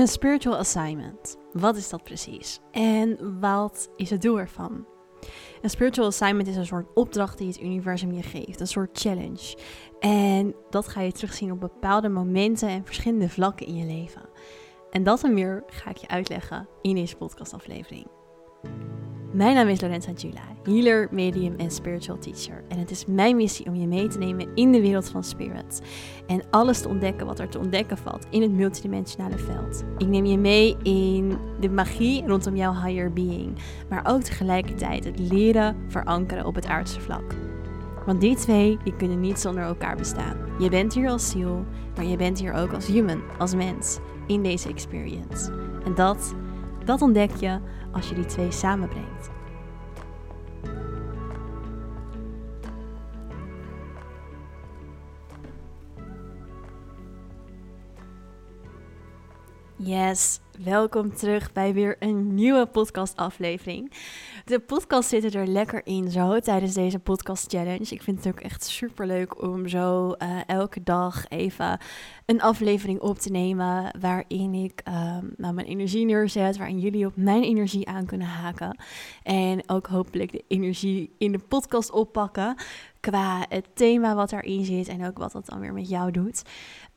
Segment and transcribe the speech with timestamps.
[0.00, 1.36] Een spiritual assignment.
[1.52, 2.60] Wat is dat precies?
[2.70, 4.86] En wat is het doel ervan?
[5.62, 9.58] Een spiritual assignment is een soort opdracht die het universum je geeft, een soort challenge.
[9.98, 14.28] En dat ga je terugzien op bepaalde momenten en verschillende vlakken in je leven.
[14.90, 18.06] En dat en meer ga ik je uitleggen in deze podcastaflevering.
[19.32, 22.64] Mijn naam is Lorenza Jula, healer, medium en spiritual teacher.
[22.68, 25.82] En het is mijn missie om je mee te nemen in de wereld van spirit.
[26.26, 29.84] En alles te ontdekken wat er te ontdekken valt in het multidimensionale veld.
[29.98, 33.58] Ik neem je mee in de magie rondom jouw higher being.
[33.88, 37.34] Maar ook tegelijkertijd het leren verankeren op het aardse vlak.
[38.06, 40.36] Want die twee die kunnen niet zonder elkaar bestaan.
[40.58, 41.64] Je bent hier als ziel,
[41.96, 45.52] maar je bent hier ook als human, als mens, in deze experience.
[45.84, 46.34] En dat,
[46.84, 47.58] dat ontdek je
[47.92, 49.39] als je die twee samenbrengt.
[59.82, 63.92] Yes, welkom terug bij weer een nieuwe podcastaflevering.
[64.44, 67.94] De podcast zit er lekker in zo tijdens deze podcast challenge.
[67.94, 71.78] Ik vind het ook echt super leuk om zo uh, elke dag even
[72.26, 77.16] een aflevering op te nemen waarin ik um, nou, mijn energie neerzet, waarin jullie op
[77.16, 78.76] mijn energie aan kunnen haken
[79.22, 82.54] en ook hopelijk de energie in de podcast oppakken
[83.00, 86.42] qua het thema wat erin zit en ook wat dat dan weer met jou doet.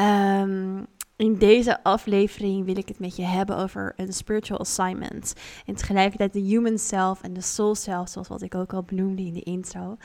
[0.00, 0.86] Um,
[1.18, 5.32] in deze aflevering wil ik het met je hebben over een spiritual assignment.
[5.66, 9.22] En tegelijkertijd de human self en de soul self, zoals wat ik ook al benoemde
[9.22, 9.96] in de intro.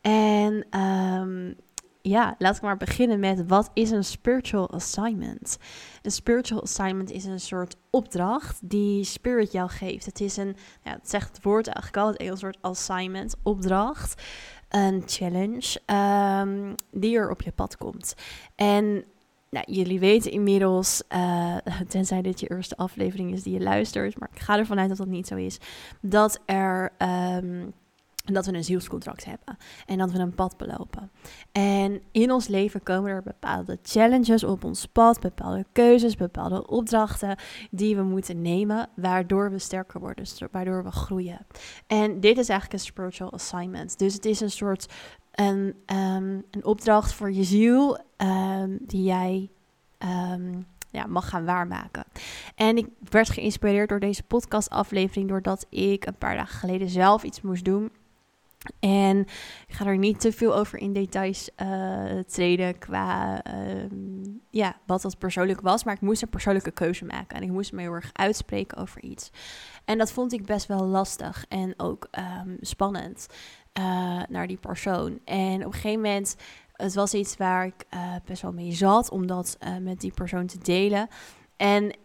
[0.00, 1.56] En um,
[2.02, 5.58] ja, laat ik maar beginnen met wat is een spiritual assignment?
[6.02, 10.06] Een spiritual assignment is een soort opdracht die spirit jou geeft.
[10.06, 14.22] Het is een, ja, het zegt het woord eigenlijk al, het een soort assignment, opdracht,
[14.68, 18.14] een challenge um, die er op je pad komt.
[18.54, 19.04] En
[19.50, 21.56] nou, jullie weten inmiddels, uh,
[21.88, 24.98] tenzij dit je eerste aflevering is die je luistert, maar ik ga ervan uit dat
[24.98, 25.58] dat niet zo is,
[26.00, 26.92] dat er.
[26.98, 27.74] Um,
[28.32, 29.56] dat we een zielscontract hebben
[29.86, 31.10] en dat we een pad belopen.
[31.52, 37.36] En in ons leven komen er bepaalde challenges op ons pad, bepaalde keuzes, bepaalde opdrachten
[37.70, 41.46] die we moeten nemen, waardoor we sterker worden, waardoor we groeien.
[41.86, 43.98] En dit is eigenlijk een spiritual assignment.
[43.98, 44.86] Dus het is een soort
[45.38, 49.50] een, um, een opdracht voor je ziel um, die jij
[50.32, 52.04] um, ja, mag gaan waarmaken.
[52.54, 57.40] En ik werd geïnspireerd door deze podcastaflevering doordat ik een paar dagen geleden zelf iets
[57.40, 57.92] moest doen.
[58.80, 59.18] En
[59.66, 63.42] ik ga er niet te veel over in details uh, treden qua
[64.50, 65.84] ja, wat dat persoonlijk was.
[65.84, 67.36] Maar ik moest een persoonlijke keuze maken.
[67.36, 69.30] En ik moest me heel erg uitspreken over iets.
[69.84, 72.08] En dat vond ik best wel lastig en ook
[72.60, 73.26] spannend
[73.78, 75.18] uh, naar die persoon.
[75.24, 76.36] En op een gegeven moment,
[76.72, 80.12] het was iets waar ik uh, best wel mee zat om dat uh, met die
[80.12, 81.08] persoon te delen.
[81.56, 81.96] En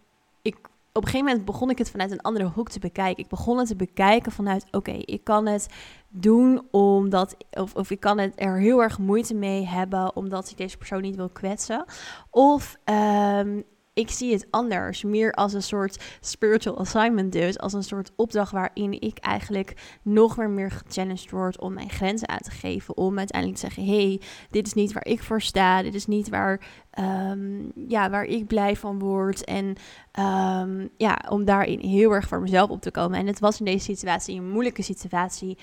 [0.41, 0.55] ik,
[0.91, 3.23] op een gegeven moment begon ik het vanuit een andere hoek te bekijken.
[3.23, 5.67] Ik begon het te bekijken vanuit, oké, ik kan het
[6.09, 10.57] doen omdat, of, of ik kan het er heel erg moeite mee hebben omdat ik
[10.57, 11.85] deze persoon niet wil kwetsen.
[12.29, 17.83] Of um, ik zie het anders, meer als een soort spiritual assignment dus, als een
[17.83, 22.51] soort opdracht waarin ik eigenlijk nog weer meer gechallenged word om mijn grenzen aan te
[22.51, 26.05] geven, om uiteindelijk te zeggen, hey, dit is niet waar ik voor sta, dit is
[26.05, 26.61] niet waar,
[26.99, 29.43] um, ja, waar ik blij van word.
[29.43, 29.75] En
[30.19, 33.19] um, ja, om daarin heel erg voor mezelf op te komen.
[33.19, 35.57] En het was in deze situatie een moeilijke situatie,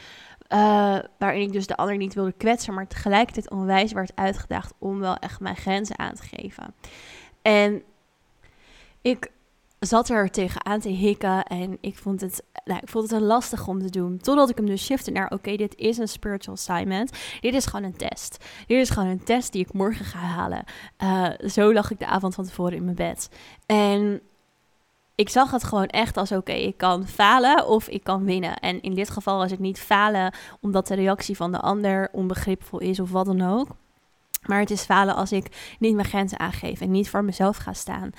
[0.49, 4.99] uh, waarin ik dus de ander niet wilde kwetsen, maar tegelijkertijd onwijs werd uitgedaagd om
[4.99, 6.75] wel echt mijn grenzen aan te geven.
[7.43, 7.83] En
[9.03, 9.31] ik
[9.79, 13.83] zat er tegenaan te hikken en ik vond het, nou, ik vond het lastig om
[13.83, 14.19] te doen.
[14.19, 17.13] Totdat ik hem dus shifte naar, oké, dit is een spiritual assignment.
[17.41, 18.45] Dit is gewoon een test.
[18.67, 20.65] Dit is gewoon een test die ik morgen ga halen.
[21.03, 23.31] Uh, zo lag ik de avond van tevoren in mijn bed.
[23.67, 24.21] En
[25.15, 28.57] ik zag het gewoon echt als, oké, ik kan falen of ik kan winnen.
[28.57, 32.79] En in dit geval was het niet falen omdat de reactie van de ander onbegripvol
[32.79, 33.69] is of wat dan ook.
[34.51, 37.73] Maar het is falen als ik niet mijn grenzen aangeef en niet voor mezelf ga
[37.73, 38.11] staan.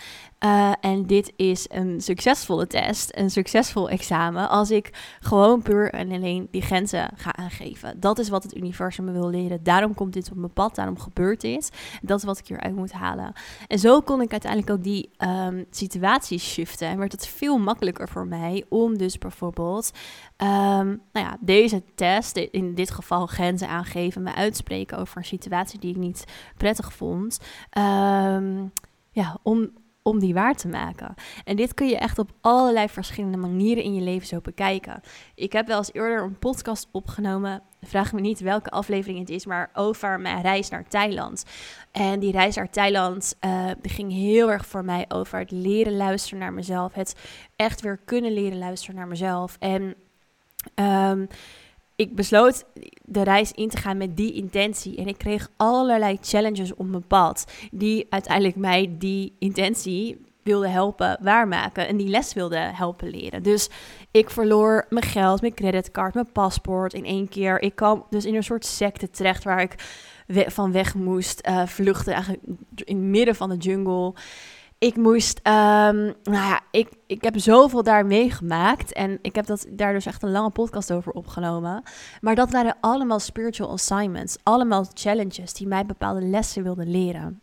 [0.45, 6.11] Uh, en dit is een succesvolle test, een succesvol examen, als ik gewoon puur en
[6.11, 7.99] alleen die grenzen ga aangeven.
[7.99, 9.63] Dat is wat het universum me wil leren.
[9.63, 11.71] Daarom komt dit op mijn pad, daarom gebeurt dit.
[12.01, 13.33] Dat is wat ik hieruit moet halen.
[13.67, 16.87] En zo kon ik uiteindelijk ook die um, situatie shiften.
[16.87, 19.91] En werd het veel makkelijker voor mij om dus bijvoorbeeld
[20.43, 25.79] um, nou ja, deze test, in dit geval grenzen aangeven, me uitspreken over een situatie
[25.79, 26.25] die ik niet
[26.57, 27.39] prettig vond.
[27.77, 28.71] Um,
[29.11, 29.71] ja, om
[30.03, 31.13] om die waar te maken.
[31.43, 35.01] En dit kun je echt op allerlei verschillende manieren in je leven zo bekijken.
[35.35, 37.61] Ik heb wel eens eerder een podcast opgenomen.
[37.81, 41.45] Vraag me niet welke aflevering het is, maar over mijn reis naar Thailand.
[41.91, 46.39] En die reis naar Thailand uh, ging heel erg voor mij over het leren luisteren
[46.39, 46.93] naar mezelf.
[46.93, 47.15] Het
[47.55, 49.55] echt weer kunnen leren luisteren naar mezelf.
[49.59, 49.95] En
[50.75, 51.27] um,
[51.95, 52.65] ik besloot
[53.03, 54.97] de reis in te gaan met die intentie.
[54.97, 57.51] En ik kreeg allerlei challenges op mijn pad.
[57.71, 61.87] Die uiteindelijk mij die intentie wilden helpen waarmaken.
[61.87, 63.43] En die les wilden helpen leren.
[63.43, 63.69] Dus
[64.11, 67.61] ik verloor mijn geld, mijn creditcard, mijn paspoort in één keer.
[67.61, 69.75] Ik kwam dus in een soort secte terecht waar ik
[70.47, 72.13] van weg moest uh, vluchten.
[72.13, 72.43] Eigenlijk
[72.75, 74.13] in het midden van de jungle
[74.81, 78.93] ik moest, um, nou ja, ik, ik heb zoveel daar meegemaakt.
[78.93, 81.83] En ik heb dat, daar dus echt een lange podcast over opgenomen.
[82.21, 84.37] Maar dat waren allemaal spiritual assignments.
[84.43, 87.41] Allemaal challenges die mij bepaalde lessen wilden leren.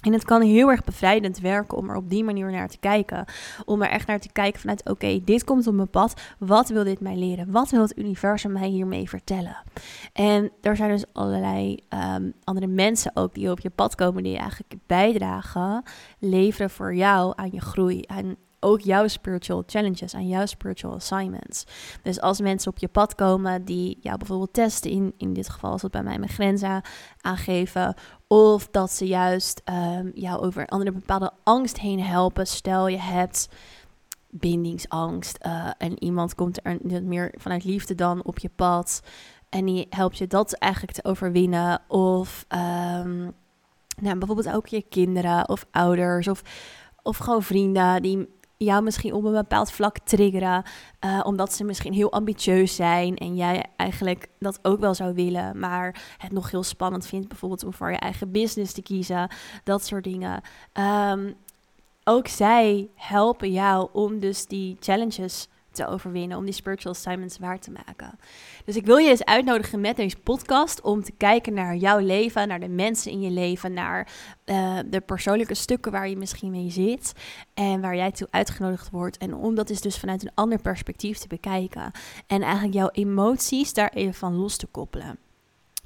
[0.00, 3.24] En het kan heel erg bevrijdend werken om er op die manier naar te kijken.
[3.64, 6.20] Om er echt naar te kijken vanuit, oké, dit komt op mijn pad.
[6.38, 7.50] Wat wil dit mij leren?
[7.50, 9.56] Wat wil het universum mij hiermee vertellen?
[10.12, 11.78] En er zijn dus allerlei
[12.14, 15.82] um, andere mensen ook die op je pad komen die eigenlijk bijdragen,
[16.18, 18.04] leveren voor jou aan je groei,
[18.60, 21.64] ook jouw spiritual challenges en jouw spiritual assignments.
[22.02, 25.74] Dus als mensen op je pad komen die jou bijvoorbeeld testen, in, in dit geval
[25.74, 26.82] is het bij mij mijn grenzen
[27.20, 27.94] aangeven,
[28.26, 32.46] of dat ze juist um, jou over andere bepaalde angst heen helpen.
[32.46, 33.48] Stel je hebt
[34.30, 39.02] bindingsangst uh, en iemand komt er meer vanuit liefde dan op je pad
[39.48, 41.80] en die helpt je dat eigenlijk te overwinnen.
[41.88, 43.34] Of um,
[44.00, 46.42] nou, bijvoorbeeld ook je kinderen of ouders of,
[47.02, 48.28] of gewoon vrienden die
[48.64, 50.62] jou misschien op een bepaald vlak triggeren.
[51.04, 55.58] Uh, omdat ze misschien heel ambitieus zijn en jij eigenlijk dat ook wel zou willen,
[55.58, 59.28] maar het nog heel spannend vindt, bijvoorbeeld om voor je eigen business te kiezen.
[59.64, 60.40] Dat soort dingen.
[61.12, 61.34] Um,
[62.04, 67.58] ook zij helpen jou om dus die challenges te overwinnen, om die spiritual assignments waar
[67.58, 68.18] te maken.
[68.64, 72.48] Dus ik wil je eens uitnodigen met deze podcast om te kijken naar jouw leven,
[72.48, 74.08] naar de mensen in je leven, naar
[74.46, 77.12] uh, de persoonlijke stukken waar je misschien mee zit
[77.54, 79.18] en waar jij toe uitgenodigd wordt.
[79.18, 81.90] En om dat is dus vanuit een ander perspectief te bekijken
[82.26, 85.18] en eigenlijk jouw emoties daar even van los te koppelen.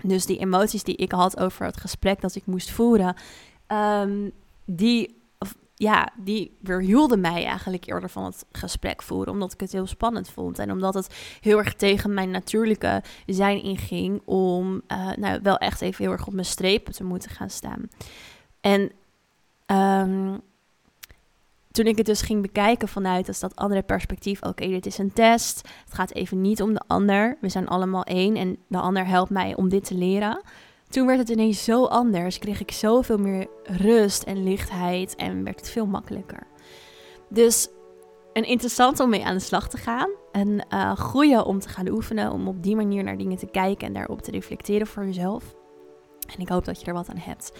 [0.02, 3.16] Dus die emoties die ik had over het gesprek dat ik moest voeren,
[3.69, 4.32] um,
[4.64, 5.22] die
[5.75, 9.32] ja, die weerhielden mij eigenlijk eerder van het gesprek voeren.
[9.32, 10.59] Omdat ik het heel spannend vond.
[10.59, 14.23] En omdat het heel erg tegen mijn natuurlijke zijn inging.
[14.25, 17.88] Om uh, nou, wel echt even heel erg op mijn strepen te moeten gaan staan.
[18.61, 18.93] En
[19.67, 20.41] um,
[21.71, 24.43] toen ik het dus ging bekijken vanuit als dat andere perspectief.
[24.43, 25.69] Oké, dit is een test.
[25.85, 27.37] Het gaat even niet om de ander.
[27.41, 28.37] We zijn allemaal één.
[28.37, 30.41] En de ander helpt mij om dit te leren
[30.94, 32.38] toen werd het ineens zo anders.
[32.38, 36.46] Kreeg ik zoveel meer rust en lichtheid en werd het veel makkelijker.
[37.29, 37.69] Dus
[38.32, 40.11] een interessant om mee aan de slag te gaan.
[40.32, 43.87] Een uh, goede om te gaan oefenen, om op die manier naar dingen te kijken
[43.87, 45.55] en daarop te reflecteren voor jezelf.
[46.35, 47.52] En ik hoop dat je er wat aan hebt.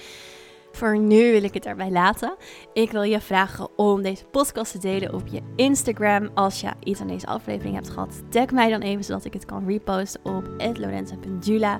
[0.75, 2.37] Voor nu wil ik het erbij laten.
[2.73, 6.31] Ik wil je vragen om deze podcast te delen op je Instagram.
[6.35, 9.45] Als je iets aan deze aflevering hebt gehad, tag mij dan even zodat ik het
[9.45, 11.79] kan reposten op lorenza.jula.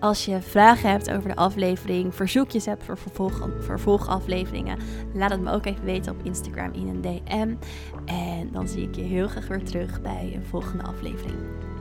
[0.00, 4.78] Als je vragen hebt over de aflevering, verzoekjes hebt voor vervolg, vervolgafleveringen,
[5.14, 7.54] laat het me ook even weten op Instagram in een DM.
[8.04, 11.71] En dan zie ik je heel graag weer terug bij een volgende aflevering.